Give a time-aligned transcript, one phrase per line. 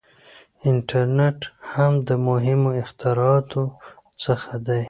[0.69, 1.39] •انټرنېټ
[1.71, 3.63] هم د مهمو اختراعاتو
[4.23, 4.79] څخه دی.